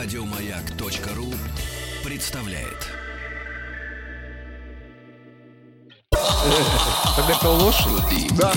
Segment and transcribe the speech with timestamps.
[0.00, 1.34] Радиомаяк.ру
[2.04, 2.86] представляет.
[6.00, 8.28] Так это лошадь?
[8.38, 8.52] Да.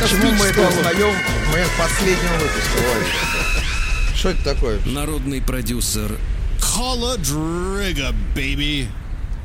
[0.00, 4.16] Почему мы это узнаем в момент последнего выпуска, Владик?
[4.16, 4.80] Что это такое?
[4.86, 6.16] Народный продюсер
[6.62, 8.86] Холодрыга, baby.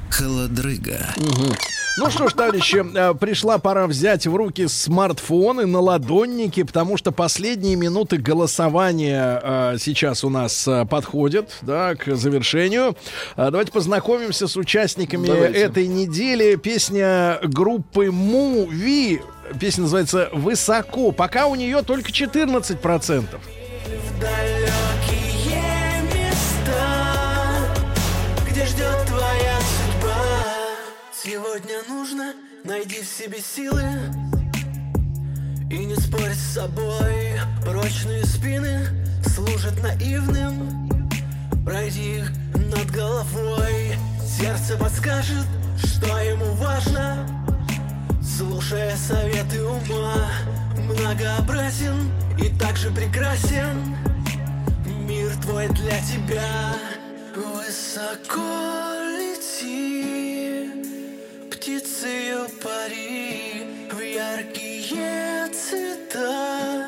[0.09, 1.15] Холодрыга.
[1.99, 7.75] Ну что ж, товарищи, э, пришла пора взять в руки смартфоны, наладонники, потому что последние
[7.75, 12.95] минуты голосования э, сейчас у нас э, подходят да, к завершению.
[13.35, 15.59] Э, Давайте познакомимся с участниками Давайте.
[15.59, 16.55] этой недели.
[16.55, 19.21] Песня группы Муви.
[19.59, 21.11] Песня называется «Высоко».
[21.11, 23.25] Пока у нее только 14%.
[24.21, 26.95] далекие места,
[28.47, 29.58] где ждет твоя.
[31.21, 32.33] Сегодня нужно
[32.63, 33.83] найди в себе силы
[35.69, 37.37] и не спорь с собой.
[37.65, 38.87] Прочные спины
[39.25, 40.89] служат наивным.
[41.65, 43.97] Пройди их над головой.
[44.25, 45.45] Сердце подскажет,
[45.83, 47.27] что ему важно.
[48.23, 50.31] Слушая советы ума,
[50.77, 53.93] многообразен и также прекрасен.
[54.85, 56.73] Мир твой для тебя
[57.35, 58.88] Высоко
[61.69, 66.87] Птицею пари В яркие цвета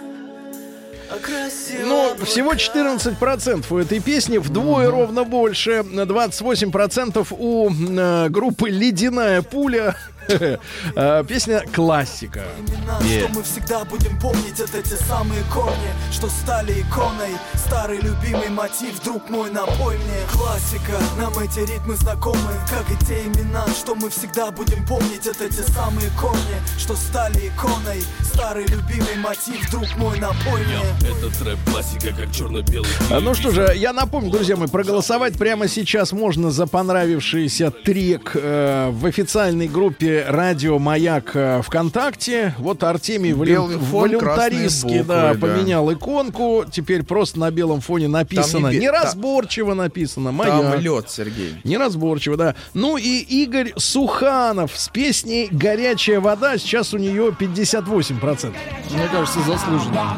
[1.83, 5.83] Ну, всего 14% у этой песни, вдвое ровно больше.
[5.83, 9.95] 28% у э, группы «Ледяная пуля».
[10.27, 12.43] Э, Песня классика.
[12.59, 17.35] Имена, что мы всегда будем помнить Это те самые корни, что стали иконой.
[17.55, 22.37] Старый любимый мотив, друг мой, напой мне Классика, нам эти ритмы знакомы
[22.69, 27.47] Как и те имена, что мы всегда будем помнить Это те самые корни, что стали
[27.47, 28.03] иконой.
[28.23, 33.51] Старый любимый мотив, друг мой, напой мне Это трэп классика, как черно-белый А, Ну что
[33.51, 39.67] же, я напомню, друзья мои, проголосовать прямо сейчас можно за понравившийся трек э, в официальной
[39.67, 42.55] группе «Радио Маяк» э, ВКонтакте.
[42.57, 45.55] Вот Артемий волю- Белый фон, волюнтаристски красные да, буквы, да.
[45.55, 46.65] поменял иконку.
[46.71, 50.79] Теперь просто на белом фоне написано, Там не неразборчиво написано, Там «Маяк».
[50.81, 51.55] лед, Сергей.
[51.63, 52.55] Неразборчиво, да.
[52.73, 56.57] Ну и Игорь Суханов с песней «Горячая вода».
[56.57, 58.53] Сейчас у нее 58%.
[58.91, 60.17] Мне кажется, заслуженно.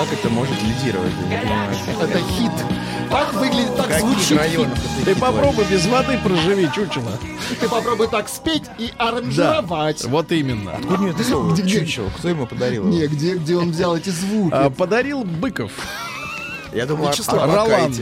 [0.00, 1.12] Как это может лидировать?
[1.30, 1.70] я не понимаю.
[2.00, 2.50] Это хит.
[3.10, 5.04] Так выглядит, так каких звучит районах хит.
[5.04, 7.18] Ты хит, попробуй без воды проживи, чучело.
[7.60, 10.04] Ты попробуй так спеть и Да, аранжировать.
[10.06, 10.72] вот именно.
[10.72, 11.52] Откуда него это слово?
[11.52, 12.08] Где- Чучело.
[12.16, 12.84] Кто ему подарил?
[12.86, 14.54] Не, где, где он взял эти звуки?
[14.54, 15.72] А, подарил Быков.
[16.72, 17.52] Я думал, Вячеслав.
[17.54, 17.92] Ролан.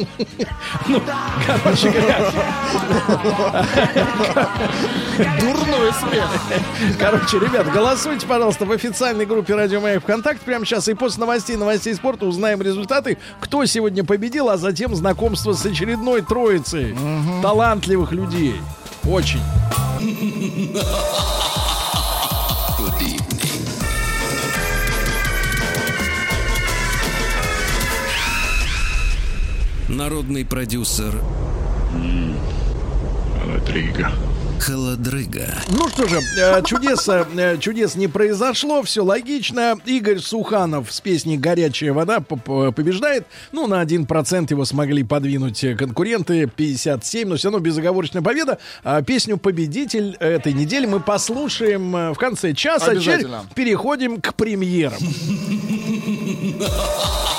[0.00, 1.02] Ракайте.
[1.46, 2.32] Короче говоря,
[5.40, 6.28] Дурной смех.
[6.98, 10.88] короче, ребят, голосуйте, пожалуйста, в официальной группе Радио Маяк ВКонтакте прямо сейчас.
[10.88, 16.22] И после новостей, новостей спорта узнаем результаты, кто сегодня победил, а затем знакомство с очередной
[16.22, 16.96] троицей
[17.42, 18.60] талантливых людей.
[19.04, 19.40] Очень.
[29.90, 31.20] Народный продюсер
[34.60, 35.52] Холодрыга.
[35.68, 39.74] Ну что же, э, чудеса, э, чудес не произошло, все логично.
[39.86, 43.26] Игорь Суханов с песней «Горячая вода» побеждает.
[43.50, 48.58] Ну, на 1% его смогли подвинуть э, конкуренты, 57, но все равно безоговорочная победа.
[48.84, 52.94] А песню «Победитель» этой недели мы послушаем э, в конце часа.
[52.94, 53.44] Теперь Обязательно.
[53.56, 54.98] переходим к премьерам.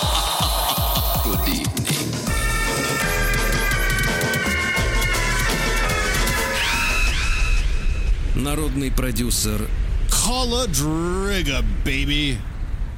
[8.41, 9.67] Народный продюсер
[10.09, 12.37] Холодрыга, baby.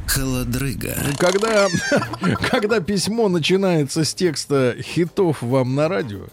[0.07, 0.95] Холодрыга.
[1.19, 1.68] Когда,
[2.50, 6.27] когда письмо начинается с текста «Хитов вам на радио»,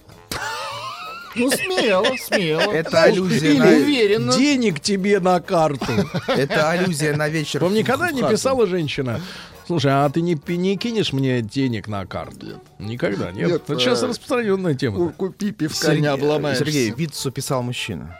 [1.34, 2.72] Ну, смело, смело.
[2.72, 3.66] Это аллюзия Или на...
[3.66, 4.32] уверенно.
[4.32, 5.92] денег тебе на карту.
[6.28, 7.64] Это аллюзия на вечер.
[7.64, 9.20] Вам никогда не писала женщина?
[9.66, 12.60] Слушай, а ты не, не кинешь мне денег на карту?
[12.78, 13.48] Никогда, нет.
[13.48, 15.10] Нет, Это сейчас э, распространенная тема.
[15.10, 16.64] Купи пивка, не Сергей, обломаешься.
[16.64, 18.16] Сергей, Вицу писал мужчина.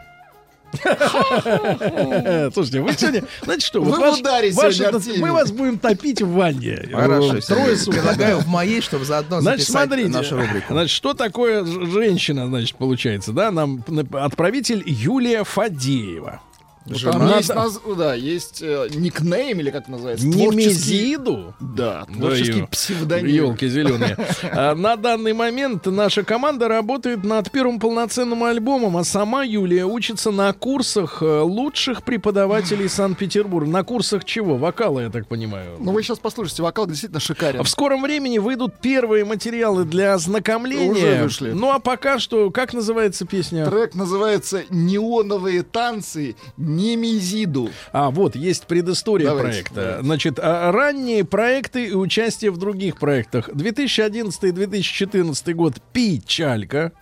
[2.53, 5.21] Слушайте, вы сегодня, знаете что, Вы вот ваш- ударе ваш сегодня, этот- Артемий.
[5.21, 6.89] мы вас будем топить в ванне.
[6.93, 7.77] Хорошо, Э, Трое.
[7.87, 10.73] Предлагаю в моей, чтобы заодно Значит, записать смотрите, нашу рубрику.
[10.73, 13.51] значит, что такое женщина, значит, получается, да?
[13.51, 16.41] Нам отправитель Юлия Фадеева.
[16.87, 17.13] Ну, Жена.
[17.13, 20.27] Там есть, наз- да, есть э, никнейм, или как называется?
[20.27, 21.55] Немезиду?
[21.61, 23.27] Да, Да творческий ё- псевдоним.
[23.27, 24.17] Елки зеленые.
[24.43, 30.31] А, На данный момент наша команда работает над первым полноценным альбомом, а сама Юлия учится
[30.31, 33.71] на курсах э, лучших преподавателей Санкт-Петербурга.
[33.71, 34.57] На курсах чего?
[34.57, 35.77] Вокала, я так понимаю.
[35.81, 37.63] Ну, вы сейчас послушайте, вокал действительно шикарен.
[37.63, 40.91] В скором времени выйдут первые материалы для ознакомления.
[40.91, 41.51] Уже вышли.
[41.53, 43.67] Ну а пока что, как называется песня?
[43.67, 46.37] Трек называется «Неоновые танцы
[46.77, 47.71] Немезиду».
[47.93, 49.75] А, вот, есть предыстория Давайте, проекта.
[49.75, 50.03] давайте.
[50.05, 53.49] Значит, а, ранние проекты и участие в других проектах.
[53.51, 56.93] 2011-2014 год «Печалька».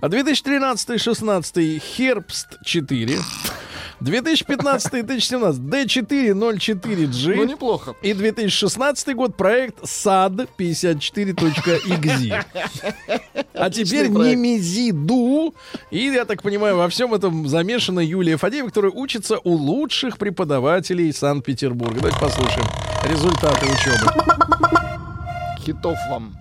[0.00, 3.18] А 2013-2016 «Хербст 4».
[4.00, 7.34] 2015-2017 D404G.
[7.34, 7.94] Ну, неплохо.
[8.02, 12.44] И 2016 год проект SAD54.exe.
[13.54, 14.08] А теперь.
[14.08, 15.54] Немезиду.
[15.90, 21.12] И, я так понимаю, во всем этом замешана Юлия Фадеева, которая учится у лучших преподавателей
[21.12, 22.00] Санкт-Петербурга.
[22.00, 22.66] Давайте послушаем
[23.04, 24.12] результаты учебы.
[25.60, 26.36] Хитов вам.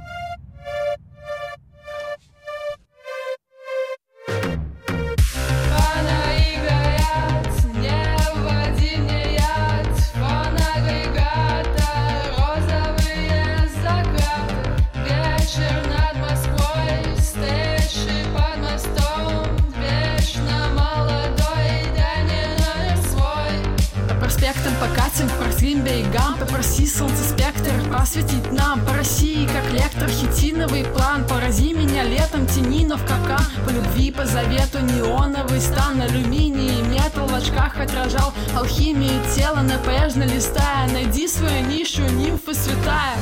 [28.08, 31.26] Спектр просветить нам По России, как лектор, хитиновый план.
[31.28, 37.28] Порази меня летом, тяни, но в капкан По любви, по завету, неоновый стан Алюминий, металл
[37.28, 43.16] в очках отражал Алхимию тела, напряжно листая Найди свою нишу, нимфа святая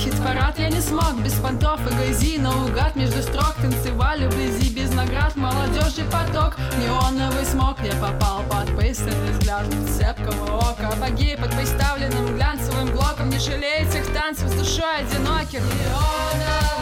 [0.00, 5.36] хит-парад Я не смог без понтов и грязи Наугад между строк танцевали вблизи Без наград.
[5.36, 7.76] Молодежи поток Неоновый смог.
[7.82, 9.66] Я попал под пристальный взгляд
[9.96, 10.90] Цепкого ока.
[11.00, 15.60] Погиб под представленным глянцевым глоком Не жалеет всех танцев с душой одиноких.
[15.60, 16.79] Неоновом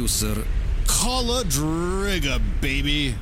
[0.00, 0.44] продюсер
[0.86, 3.14] Холодрыга, baby.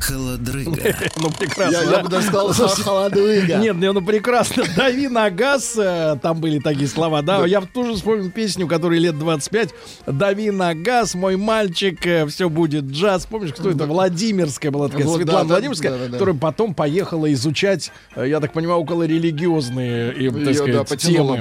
[0.00, 1.07] Холодрыга.
[1.20, 1.76] Ну, прекрасно.
[1.76, 1.96] Я, да?
[1.96, 3.56] я бы даже сказал, холодыга.
[3.56, 4.64] Нет, не, ну прекрасно.
[4.76, 5.74] Дави на газ.
[5.76, 7.22] э, Там были такие слова.
[7.22, 9.70] Да, я тоже вспомнил песню, которой лет 25.
[10.06, 13.26] Дави на газ, мой мальчик, все будет джаз.
[13.26, 13.86] Помнишь, кто это?
[13.86, 20.12] Владимирская была такая, Светлана Владимирская, которая потом поехала изучать, э, я так понимаю, около религиозные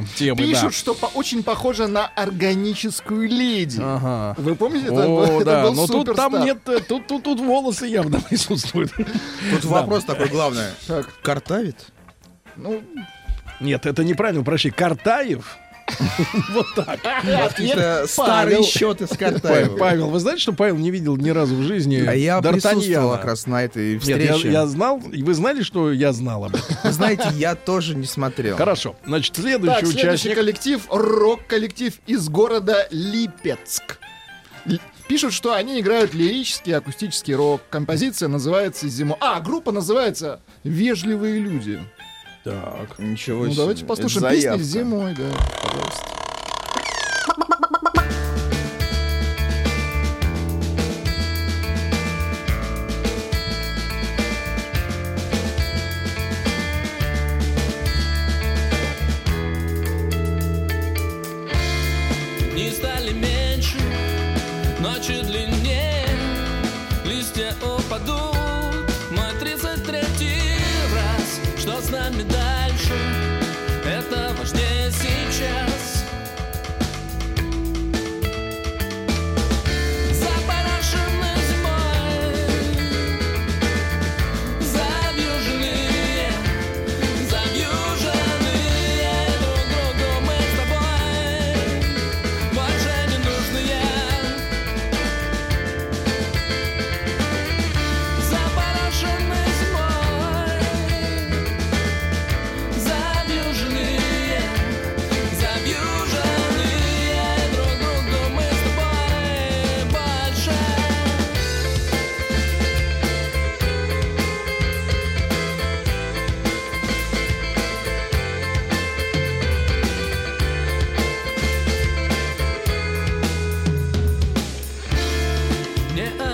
[0.06, 0.38] темы.
[0.38, 3.80] Пишут, что очень похоже на органическую леди.
[4.38, 8.92] Вы помните, О, да, но тут там нет, э, тут, тут, тут волосы явно присутствуют.
[8.94, 10.64] Тут вопрос такой главный.
[10.88, 11.08] Так.
[11.22, 11.88] Картавит?
[12.56, 12.82] Ну,
[13.60, 14.72] Нет, это неправильно, прощай.
[14.72, 15.58] Картаев.
[16.50, 17.00] Вот так.
[17.02, 19.80] Какие-то старые счеты с Павел, Картаевым.
[19.80, 23.26] Павел, вы знаете, что Павел не видел ни разу в жизни А я присутствовал как
[23.26, 24.52] раз на этой Нет, я, встрече.
[24.52, 26.76] я знал, и вы знали, что я знал об этом.
[26.84, 28.58] Вы знаете, я тоже не смотрел.
[28.58, 28.96] Хорошо.
[29.06, 30.36] Значит, следующий участник.
[30.36, 33.98] коллектив, рок-коллектив из города Липецк.
[35.08, 37.62] Пишут, что они играют лирический акустический рок.
[37.70, 39.16] Композиция называется «Зима».
[39.22, 41.82] А, группа называется «Вежливые люди».
[42.44, 43.00] Так.
[43.00, 43.58] Ничего ну, себе.
[43.58, 44.64] давайте Это послушаем песни заявка.
[44.64, 45.32] «Зимой», да,
[45.62, 46.17] пожалуйста.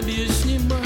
[0.05, 0.82] Необъяснимо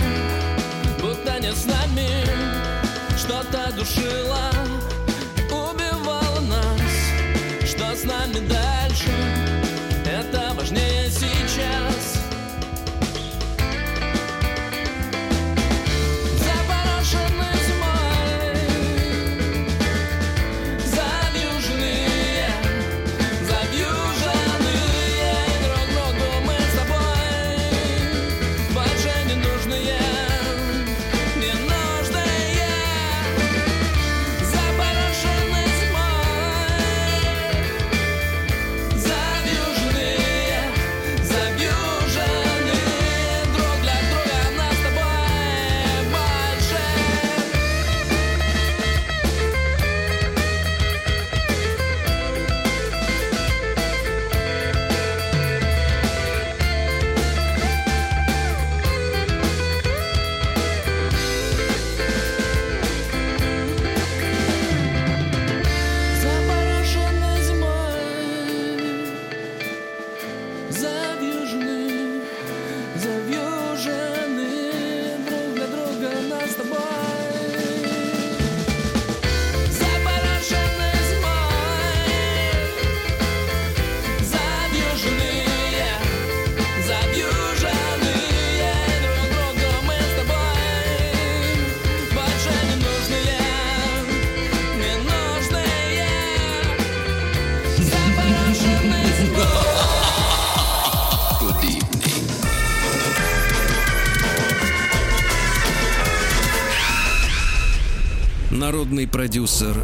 [108.88, 109.84] Народный продюсер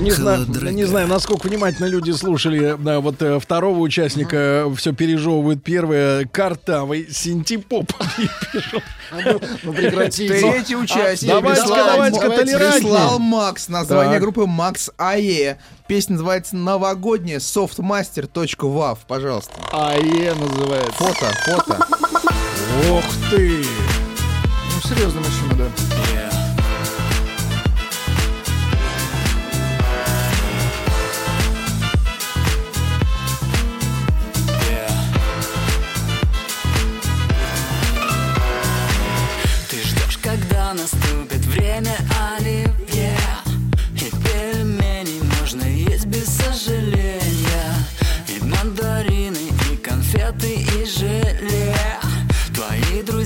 [0.00, 2.76] Не знаю, не знаю, насколько внимательно люди слушали.
[2.78, 6.26] да, вот э, второго участника все пережевывает первое.
[6.26, 7.92] Картавый синтепоп.
[9.62, 10.28] Ну прекратите.
[10.40, 11.30] Третий участник.
[11.30, 12.30] давайте-ка, прислал- давайте-ка.
[12.30, 13.68] Прислал Макс.
[13.68, 15.58] Название группы Макс АЕ.
[15.86, 18.98] Песня называется «Новогодняя softmaster.wav».
[19.06, 19.52] Пожалуйста.
[19.72, 20.92] АЕ называется.
[20.94, 21.86] Фото, фото.
[22.90, 23.64] Ох ты!
[24.86, 25.70] Серьезно, мужчина, да.
[25.74, 26.33] Ты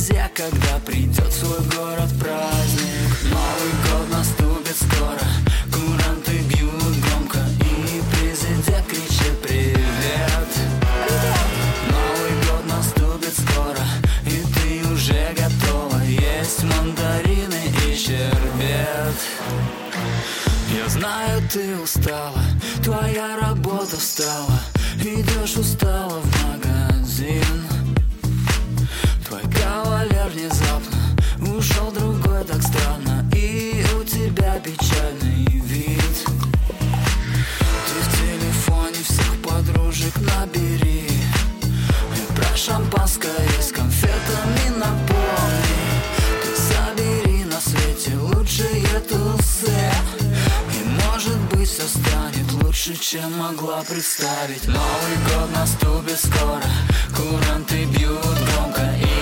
[0.09, 3.09] друзья, когда придет свой город праздник.
[3.25, 5.21] Новый год наступит скоро
[5.73, 10.49] Куранты бьют громко И президент кричит привет
[11.91, 13.85] Новый год наступит скоро
[14.25, 19.19] И ты уже готова Есть мандарины и щербет.
[20.75, 22.43] Я знаю, ты устала
[43.59, 46.03] и с конфетами напомни
[46.43, 49.73] Ты собери на свете лучшие тусы.
[50.75, 54.67] И может быть все станет лучше, чем могла представить.
[54.67, 56.63] Новый год наступит скоро.
[57.17, 59.18] Куранты бьют громко И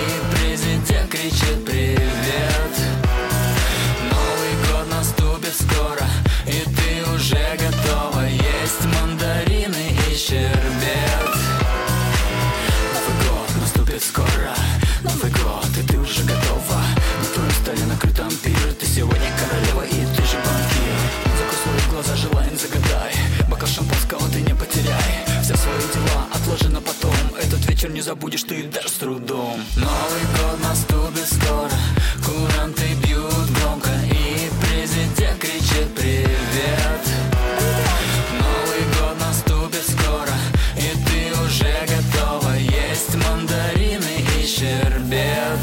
[45.47, 45.59] щербет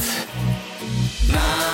[1.29, 1.74] Новый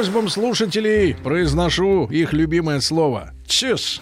[0.00, 3.34] просьбам слушателей произношу их любимое слово.
[3.46, 4.00] Чеш.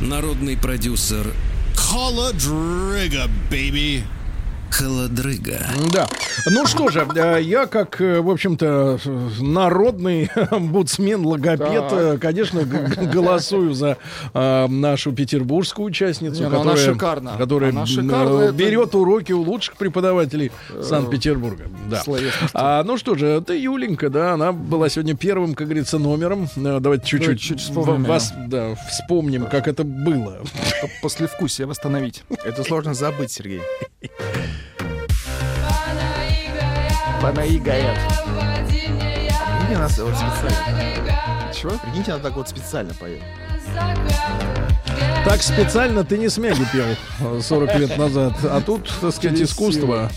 [0.00, 1.32] Народный продюсер
[1.76, 4.02] Холодрыга, baby.
[4.84, 5.58] Холодрыга.
[5.92, 6.06] Да.
[6.50, 8.98] Ну что же, э, я как, э, в общем-то,
[9.40, 13.96] народный омбудсмен, логопед, э, конечно, голосую за
[14.34, 17.36] нашу петербургскую участницу, Не, ну она которая, шикарна.
[17.38, 21.64] которая Она шикарна, э, это- берет уроки у лучших преподавателей Санкт-Петербурга.
[21.88, 22.02] Да.
[22.52, 26.48] А, ну что же, это Юленька, да, она была сегодня первым, как говорится, номером.
[26.56, 30.40] Давайте чуть-чуть чуть вспомним вас, да, вспомним, как это было.
[31.00, 32.22] После вкусия восстановить.
[32.44, 33.62] Это сложно забыть, Сергей.
[37.24, 37.98] Понаигает.
[38.68, 41.54] Прикиньте, нас вот специально.
[41.54, 41.70] Чего?
[41.78, 43.22] Прикиньте, она так вот специально поет.
[45.24, 46.84] Так специально ты не смяги пел
[47.20, 50.10] э, 40 лет назад, а тут, так сказать, искусство.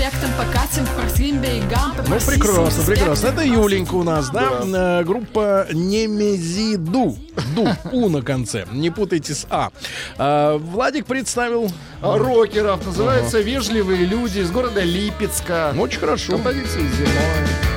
[0.00, 3.26] По проспектам покатим, по морским берегам, Ну, прекрасно, прекрасно.
[3.26, 4.62] Это Юленька у нас, да?
[4.64, 7.18] Э, Группа Немезиду.
[7.54, 8.64] Ду, У на конце.
[8.72, 9.70] Не путайте с А.
[10.16, 11.70] А, Владик представил.
[12.00, 12.86] А, Рокеров.
[12.86, 15.74] Называется «Вежливые люди» из города Липецка.
[15.78, 16.32] Очень хорошо.
[16.32, 17.69] Композиция зимой.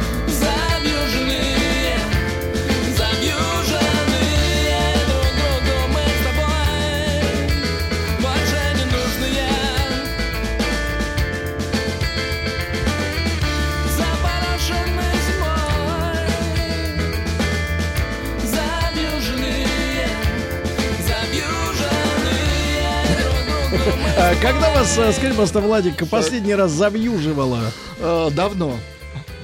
[24.43, 27.59] Когда вас, э, скажи, пожалуйста, Владик, последний раз завьюживало?
[27.99, 28.75] Э, давно.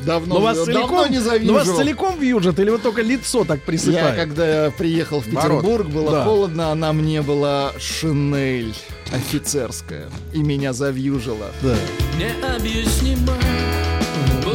[0.05, 0.35] Давно.
[0.35, 1.77] Но вас давно целиком, не но вас завижу.
[1.77, 4.15] целиком вьюжат или вот только лицо так Я, присыпает?
[4.17, 5.25] когда я приехал в.
[5.25, 6.23] Петербург, было Да.
[6.25, 8.75] холодно, она мне была шинель
[9.13, 10.09] офицерская.
[10.33, 11.47] И меня завьюжило.
[11.61, 11.75] Да.
[12.17, 13.33] необъяснимо,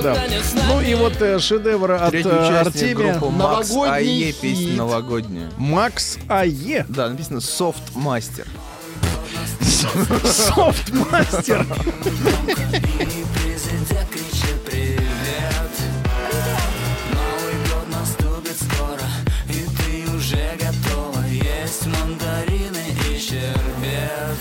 [0.03, 0.27] Да.
[0.69, 2.95] Ну и вот э, шедевр от Третий э, Артемия.
[2.95, 5.51] группы Макс Новогодний АЕ, песня новогодняя.
[5.57, 6.85] Макс АЕ.
[6.91, 8.47] Да, написано Soft Master.
[10.25, 11.67] Софтмастер.
[13.35, 15.71] Президент кричит привет
[17.13, 19.07] Новый год наступит скоро
[19.49, 24.41] И ты уже готова есть мандарины и щербет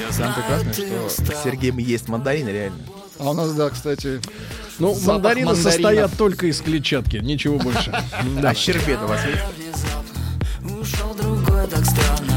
[0.00, 2.78] Я Самое прекрасное, что Сергеем есть мандарины реально.
[3.18, 4.20] А у нас, да, кстати,
[4.78, 5.58] Ну, мандарины мандаринов.
[5.58, 7.90] состоят только из клетчатки, ничего больше.
[8.40, 8.50] Да.
[8.50, 9.42] А щербет у вас есть?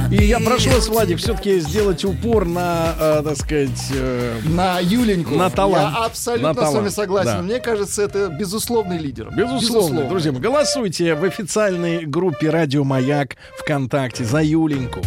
[0.09, 5.35] И я прошу вас, Владик, все-таки сделать упор на, э, так сказать, э, На Юленьку.
[5.35, 5.95] На талант.
[5.97, 7.31] Я абсолютно На с вами талант, согласен.
[7.31, 7.41] да.
[7.41, 9.29] Мне кажется, это безусловный лидер.
[9.35, 15.01] Безусловно, друзья голосуйте в официальной группе Радио Маяк ВКонтакте за Юленьку.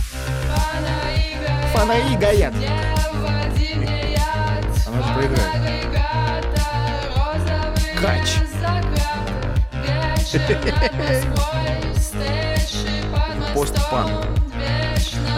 [1.73, 2.53] Фанаи Гаят.
[4.87, 5.41] Она же проиграет.
[8.01, 8.37] Кач.
[13.55, 14.50] Постпанк.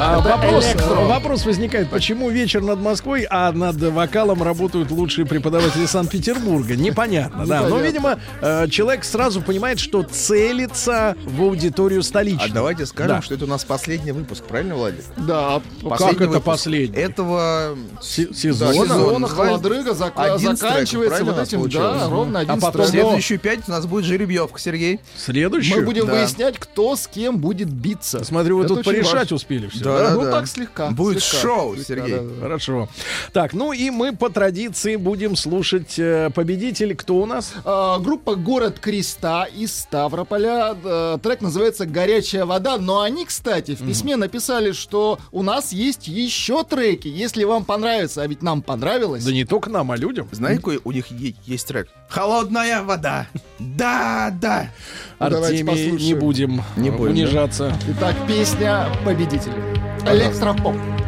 [0.01, 0.95] А, вопрос, электро.
[1.07, 6.75] вопрос возникает, почему вечер над Москвой, а над вокалом работают лучшие преподаватели Санкт-Петербурга?
[6.75, 7.61] Непонятно, да.
[7.69, 12.51] Но, видимо, э, человек сразу понимает, что целится в аудиторию столичную.
[12.51, 13.23] А давайте скажем, Да.
[13.23, 15.05] что это у нас последний выпуск, правильно, Владик?
[15.19, 16.97] Да, Последний это последний?
[17.01, 18.73] Этого Се- Да, сезона.
[18.75, 22.01] сезона холодрыга зак- заканчивается вот этим, получилось?
[22.01, 25.01] да, ровно один А потом в следующую пятницу у нас будет жеребьевка, Сергей.
[25.17, 25.75] Следующий?
[25.77, 26.15] Мы будем Да.
[26.15, 28.25] выяснять, кто с кем будет биться.
[28.25, 29.37] Смотрю, вы Это тут порешать важно.
[29.37, 29.82] успели все.
[29.83, 30.31] Да, ну да.
[30.31, 30.91] так слегка.
[30.91, 32.17] Будет слегка, шоу, слегка, Сергей.
[32.17, 32.41] да, да.
[32.41, 32.89] Хорошо.
[33.33, 36.95] Так, ну и мы по традиции будем слушать э, победителей.
[36.95, 37.53] Кто у нас?
[37.65, 40.77] А, группа «Город Креста» из Ставрополя.
[40.85, 42.79] Э, Трек называется «Горячая вода».
[42.79, 47.09] Но они, кстати, в письме написали, что у нас есть еще треки.
[47.09, 49.25] Если вам понравится, а ведь нам понравилось.
[49.25, 50.29] Да не только нам, а людям.
[50.33, 51.89] Знаете, какой у них есть трек?
[52.09, 53.27] Холодная вода.
[53.59, 54.71] Да, да.
[55.19, 57.73] Ну, Артемий, не будем, Не будем, унижаться.
[57.89, 59.72] Итак, песня победителей.
[60.07, 60.75] Electropop.
[60.75, 61.02] É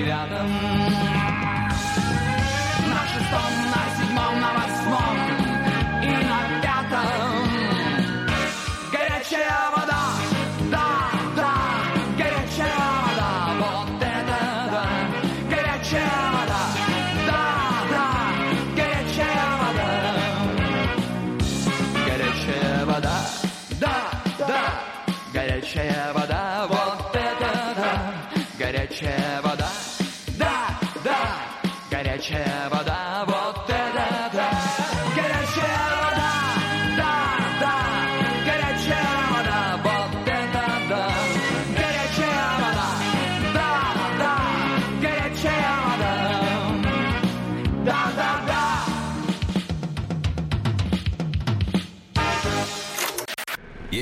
[0.00, 1.11] на